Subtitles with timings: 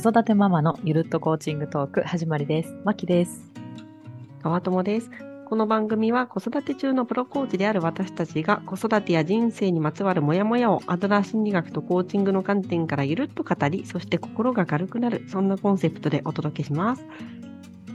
[0.00, 2.72] 子育てママのゆるっとコーチングトーク始まりです。
[2.84, 3.42] まきです。
[4.44, 5.10] 川友です。
[5.48, 17.04] この番組は子育て中のプロコーチである私たちが子育てや人生にまつわるモヤモヤをアドラー心理学とコーチングの観点からゆるっと語り、そして心が軽くなる、そんなコンセプトでお届けします。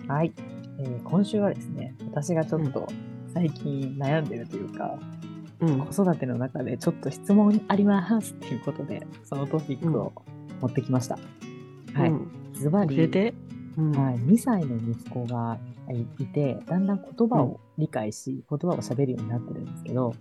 [0.10, 0.34] はい、
[0.80, 2.86] えー今週はですね、私がちょっと
[3.34, 5.00] 最近悩んでるというか、
[5.62, 5.80] うん。
[5.86, 10.12] 子育ての中でちょっと質問ありますっていうことで、そのトピックを
[10.60, 11.18] 持ってきました。
[11.94, 12.10] はい。
[12.10, 12.96] うんズバリ。
[12.96, 15.58] はい、2歳の息子が
[16.20, 20.14] いて、だんだん言葉を理解し、言葉を喋るようになってるんですけど、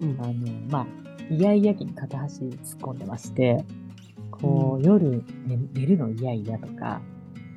[0.00, 0.32] うんあの、
[0.70, 0.86] まあ、
[1.30, 3.64] イヤイヤ期に片足突っ込んでまして、
[4.30, 7.00] こう、夜、寝寝るの嫌々とか、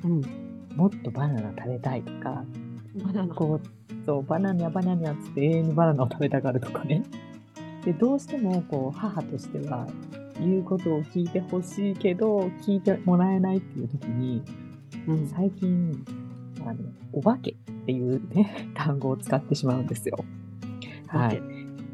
[0.04, 0.20] うん。
[0.76, 2.44] もっとバナナ食べたいとか、
[3.04, 3.34] バナナ。
[3.34, 7.02] こう、そう、バナナバナナっつって永遠にバナナを食べたがるとかね。
[7.84, 9.86] で、どうしても、こう、母としては、
[10.40, 14.42] 言うことを聞いてほしいけど、聞いてもらえないっていう時に、
[15.06, 15.28] うん。
[15.28, 16.04] 最近、
[16.60, 16.76] あの、
[17.12, 17.54] お化けっ
[17.86, 20.24] ていうね、 単語を使ってしまうんですよ。
[21.06, 21.42] はい。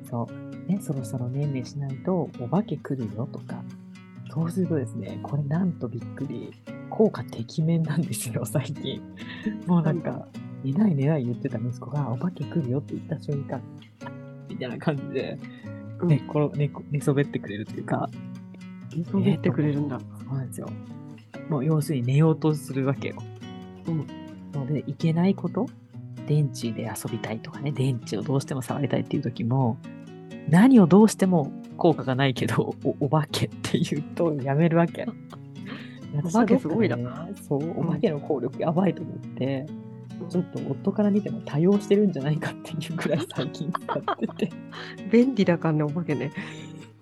[0.04, 0.70] そう。
[0.70, 3.62] ね、そろそろねんねしないと、お化け来るよとか。
[4.30, 6.52] そうするとですね、これなんとびっくり、
[6.90, 9.00] 効果てきめんなんですよ、最近。
[9.66, 10.28] もうなんか、
[10.62, 13.60] 寝ない寝ない言ってた息子が、お化け来るよって言った瞬間、
[14.48, 18.10] みたいな感じで、うん寝っころ寝こ寝そべってくれるというか、
[19.04, 19.98] そう言ってくれるんだ。
[19.98, 20.68] そうなんですよ。
[21.48, 23.16] もう要するに寝ようとするわけよ。
[23.86, 24.06] うん。
[24.52, 25.66] ので、いけないこと
[26.26, 29.78] 電池で遊びたいとかね、電池をどうしても触りたいっていう時も、
[30.48, 35.06] 何をどうしても効果がないけど、おお化けって言うとやめるわけ。
[36.24, 37.04] お化けすごいなね
[37.48, 39.66] そう、お化けの効力やばいと思って、
[40.30, 44.52] ちょっと夫から見ても多用してるんじゃないかっていうくらい最近使ってて。
[45.12, 46.32] 便利だからね、お化けね。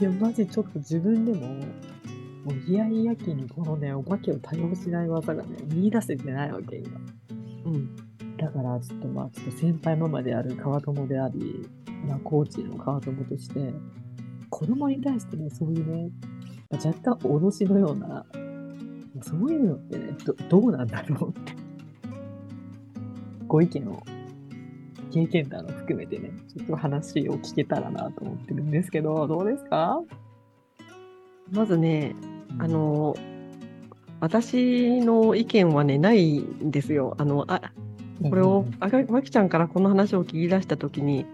[0.00, 7.00] いや、マジちょっと自分でも、もうイヤイヤ期にこのね、お化けを多用しない技がね、見出せてないわけ、今。
[7.66, 7.96] うん。
[8.36, 11.68] だから、ちょっとまあ、ちょっと先輩ママである川友であり、
[12.08, 13.72] まあ、コーチの川友として、
[14.50, 16.10] 子供に対してね、そういうね、
[16.70, 18.24] まあ若干脅しのような、
[19.22, 21.52] そういうのってね、どどうなんだろうって。
[23.46, 24.02] ご意見を、
[25.14, 30.00] 経験談を含めてね、ちょっと話を聞けたらなと思ってるんですけど、どうですか？
[31.52, 32.16] まずね、
[32.58, 33.14] あ、の、
[34.18, 37.14] 私の意見はね、ないんですよ。
[37.18, 37.60] あの、あ、
[38.28, 41.26] これを、あがまきちゃんからこの話を聞き出したときに、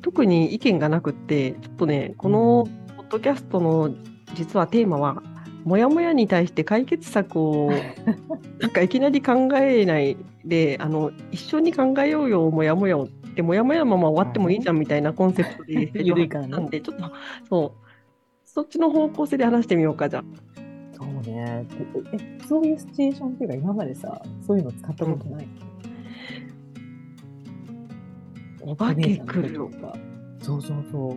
[0.00, 2.66] 特に意見がなくって、ちょっとね、この
[2.96, 3.94] ポッドキャストの
[4.34, 5.22] 実はテーマは、
[5.64, 7.70] もやもやに対して解決策を
[8.60, 17.04] なんかいきなり考えないで、あの一緒に考えようよ、もやもやをって、もやもやまま終わってもいいじゃんみたいなコンセプトで ゆるいからねなんで、ちょっと
[17.48, 17.88] そう、
[18.44, 20.24] そっちの方向性で話してみようか、じゃあ。
[20.92, 21.66] そうね。
[22.12, 25.48] え、そういうシチュエーションっていうか、今までさ、そういうの使ったことない、
[28.60, 29.96] お化け来るとか。
[30.40, 31.16] そうそうそう。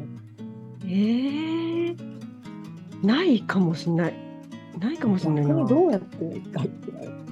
[0.85, 1.95] えー、
[3.03, 4.24] ないかもしれない。
[4.79, 5.49] ないかもしれないな。
[5.49, 6.17] 逆にどうやって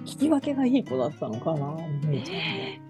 [0.06, 1.76] 聞き分けがいい子だったのかな、
[2.08, 2.82] 姉ちゃんね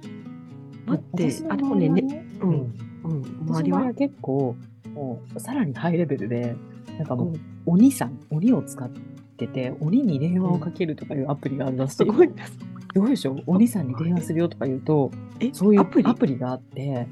[0.86, 2.76] 待ってあ、でもね、ねうん、うん。
[3.04, 3.94] うん、周私りは？
[3.94, 4.56] 結構、
[4.94, 6.56] もう、さらにハイレベルで、
[6.98, 8.90] なんかもう、うん鬼さん、鬼を使っ
[9.38, 11.96] てて、鬼に電話をかけるとかいうアプリがあるらしい。
[11.96, 12.52] すごいです。
[12.52, 15.10] すごいでしょ鬼さんに電話するよとか言うと、
[15.40, 16.06] え、そういうアプリ？
[16.10, 17.08] アプリがあって、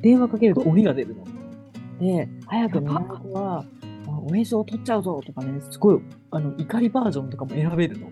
[0.00, 1.24] 電話かけると鬼が出るの。
[2.00, 3.64] で、早く寝ない子は、あ
[4.22, 6.00] お名称を取っちゃうぞとかね、すごい、
[6.30, 8.08] あの、怒りバージョンとかも選べるの。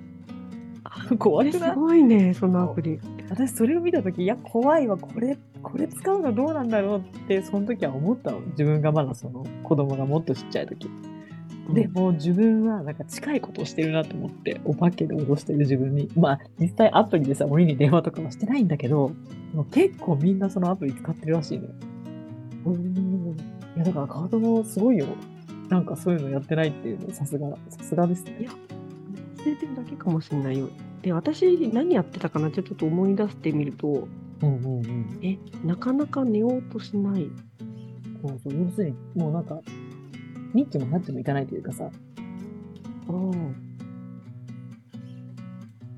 [1.19, 1.59] 怖いす。
[1.75, 2.99] ごいね、そのアプリ。
[3.29, 8.41] 私それを見たとき、いや、怖いわ、これ、これ使うのどうなんだろうって、その時は思ったの。
[8.41, 10.89] 自分がまだその、子供がもっとちっちゃい時。
[11.75, 16.11] でも自分はなんか近いことをしてるなと思って、お化けで脅してる自分に。
[16.17, 19.13] まあ、実際アプリでさ、鬼に電話とかはしてないんだけど、
[19.71, 21.71] 結構みんなそのアプリ使ってるらしいのよ。
[22.67, 23.37] うん、
[23.77, 25.07] いや、だからカードもすごいよ。
[25.71, 28.49] なんかそういうのやってないっていうの、さすが、さすがですね。
[29.39, 30.69] 忘れてるだけかもしれないよ。
[31.01, 34.09] で、私、何やってたかなちょっと思い出してみると、
[34.43, 35.19] うんうんうん。
[35.23, 37.31] え、なかなか寝ようとしない。
[38.21, 39.61] そうそう、要するに、もうなんか、
[40.53, 41.89] ニッチもナッチもいかないというかさ、
[43.09, 43.55] うん。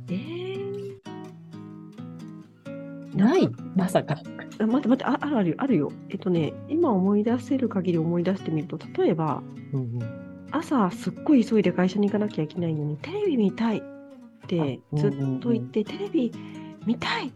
[0.08, 0.98] えー、
[3.16, 3.48] ない？
[3.74, 4.20] まさか。
[4.58, 5.92] あ待って待って、ああるあるよ、あるよ。
[6.10, 10.22] えっとね、今思い出せる限り思い出してみると、例えば、うんうん。
[10.50, 13.82] 朝すっごい急いで会社に行かなきゃいけないのに、テレビ見たいっ
[14.46, 16.32] てあずっと言って、テレビ
[16.84, 17.32] 見たい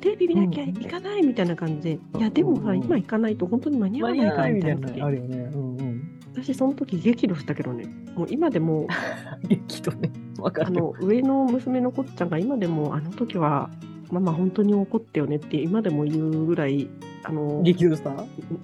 [0.00, 5.36] テレビ見なきゃいかないみたいな感じで、いや、でもさ、うん今行かないと本当に間に合わないからみたいな時のあるよね。
[5.36, 6.20] うんうん。
[6.34, 8.86] 私、その時激怒したけどね、もう今でも、
[9.48, 10.10] 激怒ね。
[10.38, 10.66] わかる。
[10.68, 13.70] あの上の娘のこっちゃんが今でもあの時は
[14.10, 16.88] ママ本当に怒ったよねって今でも言うぐらい
[17.22, 18.12] あの激怒した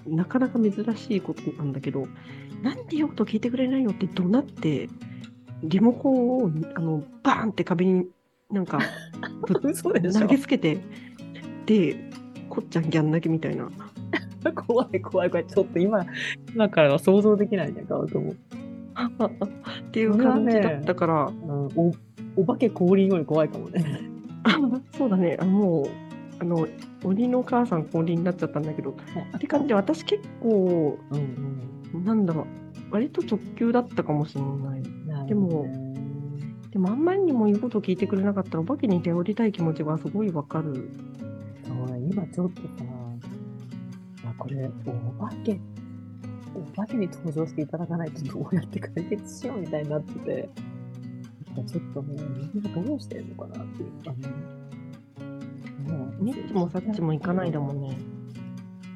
[0.06, 2.06] なかなか珍しいことなんだけど
[2.62, 4.88] なんで言うこと聞いてくれないのって怒鳴って
[5.62, 8.06] リモコンをあのバーンって壁に
[8.50, 8.80] なんか
[9.46, 10.78] 投げつけて
[11.66, 12.10] で
[12.48, 13.70] こっちゃんギャン泣きみたいな
[14.66, 15.46] 怖い怖い怖い。
[15.46, 16.06] ちょっと今、
[16.54, 18.32] 今からは想像できないね、顔とも。
[18.32, 21.94] っていう感じだったから、うん、お
[22.36, 24.09] お化け降臨より怖いかもね。
[24.96, 25.36] そうだね。
[25.40, 25.86] あもう
[26.40, 26.66] あの
[27.04, 31.18] 鬼の母さん降臨になっちゃったんだけどって感じで私結構うん
[31.94, 32.04] うん。
[32.04, 32.46] なんだろう。
[32.92, 34.82] 割と直球だったかもしれない。
[35.06, 35.66] なでも
[36.70, 40.90] でもあんまりにも言うことを聞いてくれなかったらお化けに頼りたい気持ちがすごいわかる。
[41.66, 42.68] そうね今ちょっとさ、
[44.24, 45.60] あ、これ、お化け、
[46.54, 50.48] お化けに登場していただかないとどうやって解決しようみたいになってて、
[51.64, 54.60] ちょっとね、みんなどうしてんのかなっていうかね。
[56.20, 57.96] ニッチもサッチも行かないだもんね。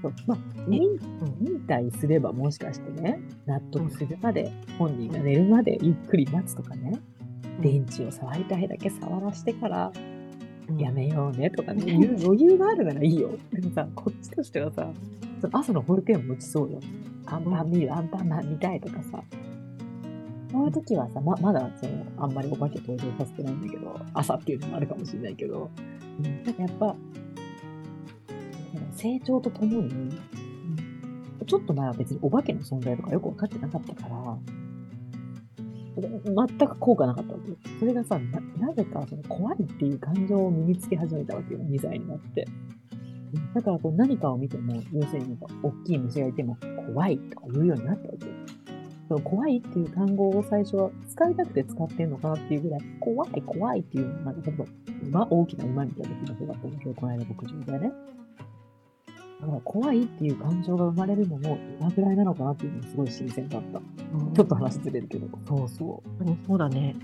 [0.02, 0.12] そう。
[0.26, 0.98] まあ、忍
[1.40, 7.00] 忍耐すればもしかしてね、納得するまで、本人が寝るまでゆっくり待つとかね、
[7.60, 9.92] 電池を触りたいだけ触らしてから
[10.68, 10.78] うん。
[10.78, 13.30] やめようねとかね、余裕があるならいいよ。
[13.52, 14.90] でもさ、こっちとしてはさ、
[15.52, 16.80] 朝の保育園も落ちそうよ。
[17.26, 19.22] アンパン見る、アンパンマン見たいとかさ。
[20.54, 25.68] そういう時はさ、ままだその、あんまりお化け登場させてないんだけど、朝っていうのもあるかもしれないけど、
[26.18, 26.94] うんなんかやっぱ、
[28.92, 30.12] 成長とともに、
[31.44, 34.38] ちょっと前は別にお化けの存在とかよく分かってなかったから、
[35.98, 37.56] 全く効果なかったわけよ。
[37.80, 42.46] それがさ、ななぜかその怖いっていう感情を身につけ始めたわけよ、2歳になって。
[43.56, 46.56] だからこう何かを見ても、要するに大きい虫がいても
[46.86, 48.32] 怖いとか言うようになったわけよ。
[49.08, 54.66] その怖いっていう単語を最初は使いたくて使ってんのかなっていうぐらい、怖い怖いっていうのが、ほんと
[55.02, 57.92] 馬、大きな馬みたいな気がするだったんだけど、この間牧場でね。
[59.40, 63.78] だから怖いっていう感情が生まれるのも今ぐらいなのかなっていうのがすごい新鮮だった。
[63.78, 65.28] ちょっと話ずれるけど。
[65.46, 66.24] そうそう。
[66.24, 66.96] うんそうだね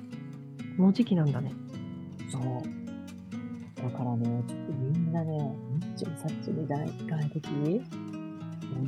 [0.77, 1.53] この時期なんだね
[2.31, 2.43] そう。
[3.83, 7.49] だからね、ちょっとみんなね、ニッチもサッチもいかないいかないとき、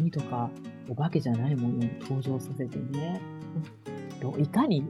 [0.00, 0.50] 鬼とか
[0.88, 3.20] お化けじゃないものを登場させてね、
[4.20, 4.84] どいかに、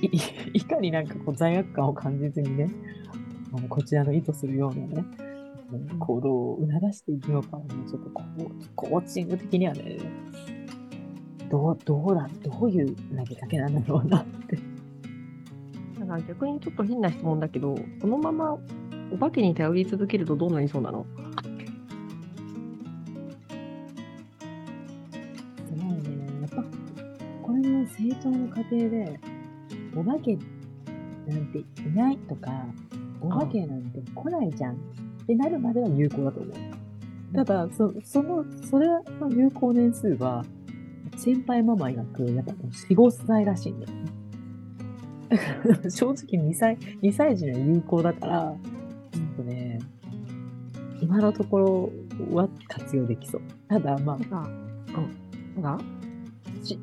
[0.00, 0.08] い
[0.54, 2.70] いかになんかこう罪悪感を感じずにね、
[3.52, 5.04] あのこちらの意図するようなね、
[5.98, 8.44] 行動を促していくのかはね、ちょっとこう、
[8.74, 9.98] コーチング的にはね、
[11.50, 14.56] どう、どうだ、どういう投げかけなんだろうなって。
[16.00, 18.58] だから逆にちょっと変な質問だけどこのまま
[19.12, 21.06] お化けに頼り続けるとどうなりそうなの？
[27.96, 29.20] 成長の過程で、
[29.94, 30.36] お化け
[31.26, 32.50] なんていないとか、
[33.20, 34.76] お化けなんて来ないじゃんっ
[35.26, 36.54] てなるまでは有効だと思う。
[37.34, 40.44] ただ、そその、それの有効年数は、
[41.16, 44.04] 先輩ママ曰く、やっぱ4、5歳らしいんだよね。
[45.28, 45.38] だ
[45.76, 48.56] から、正直2歳、2歳児には有効だから、
[49.12, 49.78] ちょっとね、
[51.00, 51.92] 今のところ
[52.32, 53.40] は活用できそう。
[53.68, 54.48] ただ、まあ、が
[55.56, 55.78] うんが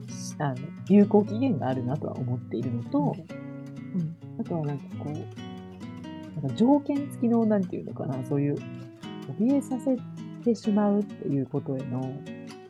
[0.08, 0.56] しあの
[0.88, 3.16] 有効期限があるなとは思っているのと、
[3.96, 8.56] うんあとはなんかこう、なんか条件付きの、なんていうのかな、そういう、
[9.38, 9.98] 怯えさせ
[10.44, 12.00] てしまうっていうことへの、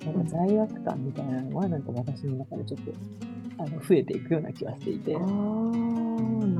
[0.03, 2.91] なんか罪悪感みたいなのは、なんか私の中でちょっと、
[3.63, 5.15] あの、増えていくような気がしていて。
[5.15, 5.27] あ、あな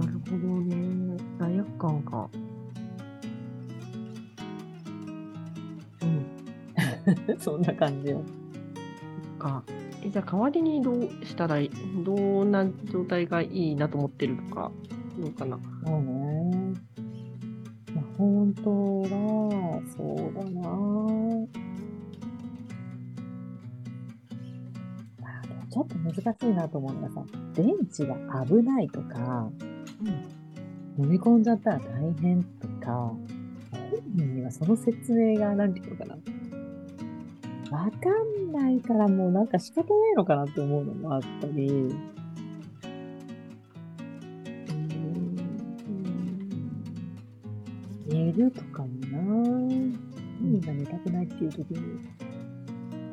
[0.06, 1.18] るほどね。
[1.40, 2.30] 罪悪感か。
[6.04, 7.38] うん。
[7.42, 8.22] そんな感じよ。
[9.40, 9.64] か。
[9.68, 11.72] えじゃあ代わりにどうしたらいい
[12.04, 12.14] ど
[12.44, 14.72] んな状態がいいなと思ってるとか
[15.20, 15.60] どうかな？
[15.86, 16.74] そうね。
[17.94, 20.68] まあ、本当は、そうだな
[25.72, 28.16] ちょっと難しいなと思うのがさ、電池が
[28.46, 29.52] 危ないとか、
[30.98, 32.92] 飲み込んじゃったら大変とか、
[33.72, 36.18] 本人にはその説明が何ていうのかな。
[37.72, 41.94] わかんないからもうなんか仕方ないのかなって思うのもあったり、
[48.08, 49.20] 寝るとかもな。
[50.40, 52.00] 本人が寝たくないっていう時に、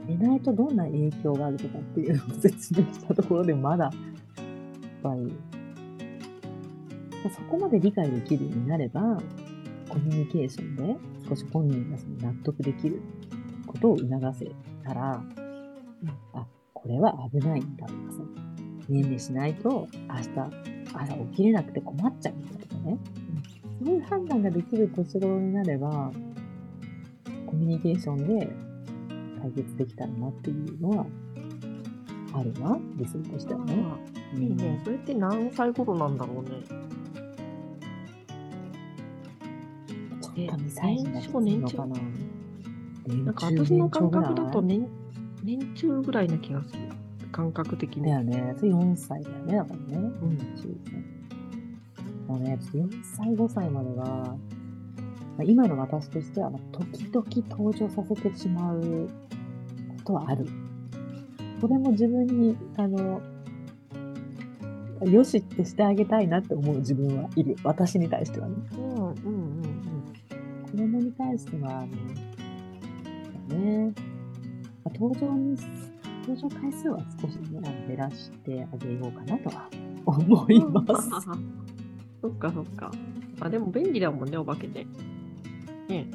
[0.06, 3.92] 寝ないとどんな影響があるとかっていうのを説明したところでまだ、やっ
[5.02, 5.32] ぱり、
[7.34, 9.20] そこまで理解できるようになれば、
[9.88, 10.96] コミュニケーションで
[11.28, 13.02] 少し本人がその納得できる
[13.66, 14.50] ことを促せ
[14.84, 15.22] たら、
[16.32, 18.18] あ、これは危ないんだとかさ、
[18.88, 20.28] ねんねしないと、明日、
[20.94, 22.98] 朝起きれなくて困っちゃうみたいなね。
[23.84, 26.10] そういう判断ができる年頃になれば、
[27.46, 28.48] コミュニケーションで
[29.40, 31.06] 解決できたらなっていうのは、
[32.32, 33.84] あるな、理想としてはね。
[33.84, 34.80] あいいね。
[34.84, 36.50] それって何歳頃なんだろうね。
[40.20, 41.96] ちょっと2歳児がきついのかな。
[43.06, 44.88] なんか私の感覚だと年
[45.44, 46.80] 年中ぐらいな気がする。
[47.30, 48.04] 感覚的に。
[48.04, 48.54] だよね。
[48.58, 50.10] それ4歳だよね、だからね。
[50.22, 50.38] うん。
[52.26, 54.36] もうね、ちょっと4歳、5歳までは、ま
[55.40, 59.08] あ、今の私としては、まあ時々登場させてしまう
[59.98, 60.46] ことはある。
[61.60, 63.20] これも自分に、あの、
[65.04, 67.54] よしってしてあげたいなって思う自分はいる。
[67.62, 68.54] 私に対してはね。
[68.78, 69.16] うんうんうん
[70.66, 72.25] 子供に対しては、あの、そう
[73.48, 73.92] ね、
[74.84, 75.56] まあ登場に、
[76.26, 79.68] 登場回数は少しね、減らしてあげようかなとは
[80.06, 80.72] 思いうん。
[80.72, 81.10] ます。
[82.22, 82.90] そっかそっか。
[83.40, 84.86] あ、でも便利だもんね、お化けで。
[85.88, 86.10] ね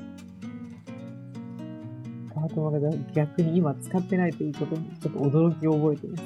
[2.33, 6.23] カートマが逆に今使ってないということにちょっと驚きを覚えてます。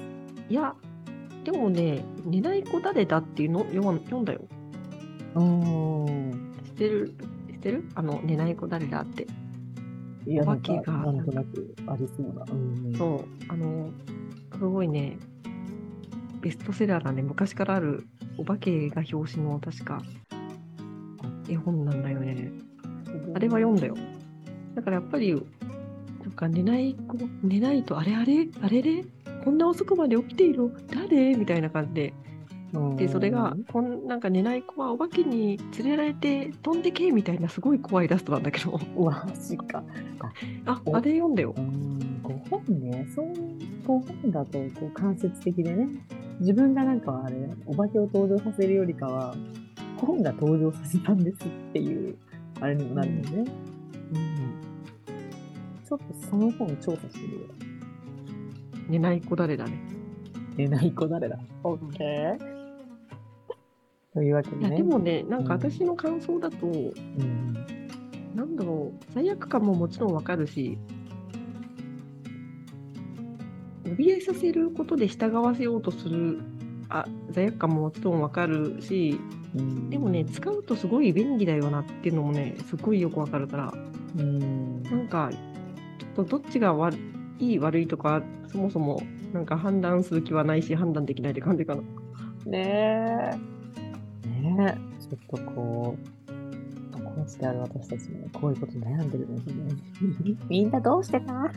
[0.49, 0.75] いや、
[1.43, 4.41] でもね、寝ない子誰だっていうの読んだよ。
[5.35, 5.43] うー
[6.09, 6.53] ん。
[6.65, 7.15] 知ってる？
[7.49, 7.89] 知ってる？
[7.95, 9.27] あの、寝ない子誰だって。
[10.27, 12.45] いや、おなんか、化けがなんとなくありそうな。
[12.51, 12.93] うん。
[12.95, 13.91] そう、あの、
[14.53, 15.17] すごいね、
[16.41, 18.05] ベストセラーなね、昔からある
[18.37, 20.01] お化けが表紙の確か
[21.49, 22.51] 絵本なんだよね。
[23.33, 23.95] あれは読んだよ。
[24.75, 29.03] だからやっぱり、なんか寝ない子、寝ないと、あれあれあれれ
[29.43, 31.35] こんな遅くまで起きている誰？
[31.35, 32.13] みたいな感じで。
[32.73, 38.79] うんで、それが、こんなんか寝ない子はお化けに連れられて飛んでけみたいなすごい怖いイラストなんだけど。
[38.97, 39.83] マジか。
[40.65, 41.61] あ、おあれ読んだよう。
[41.61, 43.07] ん、ご本ね。
[43.15, 45.87] そういうご本だと、こう、間接的でね。
[46.39, 49.35] 自分がなんかあれ、お化けを登場させるよりかは、
[49.97, 52.17] 本が登場させたんですっていう、
[52.59, 53.51] あれにもなるよね。
[54.13, 54.55] うん。
[55.87, 57.47] ちょっとその本調査してみるわ。
[58.89, 59.79] 寝ない子誰だね。
[60.55, 62.54] 寝ない子誰だオッケー。
[64.15, 64.77] というわけいや、でね。
[64.77, 67.53] でもね、なんかうん私の感想だと、うん。
[68.33, 70.77] なんだろう、罪悪感ももちろんわかるし、
[73.83, 76.41] 怯えさせることで従わせようとする
[76.89, 79.19] あ罪悪感ももちろんわかるし、
[79.55, 83.73] うんでもね、使うとすごい便利だよなっていうのもね、すごいよくわかるから、
[84.17, 84.81] うん。
[84.83, 85.29] なんか、
[85.99, 86.97] ちょっとどっちが悪
[87.39, 89.01] いい悪いとか、そもそも
[89.33, 91.81] なんか判断する気はないし、判断できないって感じかな。
[92.45, 93.54] ねえ。
[94.45, 95.01] ねえ。
[95.01, 96.15] ちょっとこう、
[97.15, 100.35] コーチである私たちもこういうこと悩んでるんですね。
[100.49, 101.51] みんなどうしてか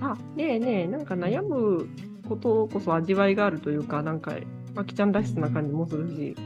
[0.00, 1.88] あ、ねえねえ、なんか悩む
[2.28, 4.34] ことこそ味わいがあるというか、なんか、
[4.74, 6.36] まきちゃんらしさな感じもするし、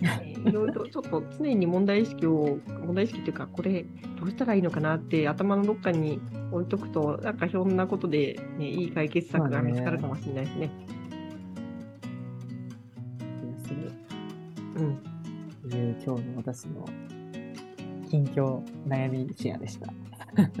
[0.00, 3.84] えーいろいろちょっと常に問題意識を、問題意識っていうか、これ
[4.20, 6.20] どうしたらいいのかなって頭のどっかに
[6.52, 10.70] 置いとくと、なんかひょんなことで、ね、いい解決策が見つかるかもしれないですね。
[14.76, 15.07] うん。
[15.68, 16.84] という今日の私の
[18.08, 19.92] 近況悩みシェアでした。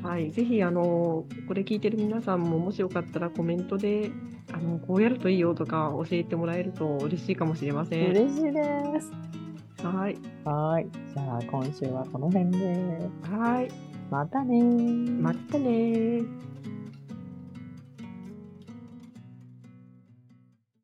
[0.02, 0.30] はい。
[0.30, 4.10] ぜひ、あの、これ聞いてる皆さんも、もしよかったらコメントで、
[4.52, 8.10] あの、こうやるといいよとか教えてもらえると嬉しいかもしれません。
[8.10, 9.12] 嬉しいです。
[9.86, 10.16] はい。
[10.44, 10.90] はーい。
[11.14, 13.08] じゃあ今週はこの辺で。
[13.30, 13.68] はい。
[14.10, 15.20] またねー。
[15.20, 16.47] またねー。